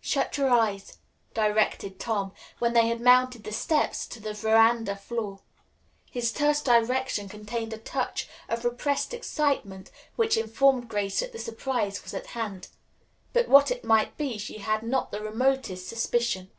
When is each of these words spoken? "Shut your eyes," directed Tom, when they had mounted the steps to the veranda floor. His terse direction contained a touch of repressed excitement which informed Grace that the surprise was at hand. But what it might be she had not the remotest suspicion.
"Shut 0.00 0.36
your 0.38 0.50
eyes," 0.50 0.98
directed 1.32 1.98
Tom, 1.98 2.30
when 2.60 2.74
they 2.74 2.86
had 2.86 3.00
mounted 3.00 3.42
the 3.42 3.50
steps 3.50 4.06
to 4.06 4.20
the 4.20 4.32
veranda 4.32 4.94
floor. 4.94 5.40
His 6.12 6.30
terse 6.30 6.62
direction 6.62 7.28
contained 7.28 7.72
a 7.72 7.78
touch 7.78 8.28
of 8.48 8.64
repressed 8.64 9.12
excitement 9.12 9.90
which 10.14 10.36
informed 10.36 10.88
Grace 10.88 11.18
that 11.18 11.32
the 11.32 11.40
surprise 11.40 12.04
was 12.04 12.14
at 12.14 12.26
hand. 12.38 12.68
But 13.32 13.48
what 13.48 13.72
it 13.72 13.82
might 13.84 14.16
be 14.16 14.38
she 14.38 14.58
had 14.58 14.84
not 14.84 15.10
the 15.10 15.20
remotest 15.20 15.88
suspicion. 15.88 16.52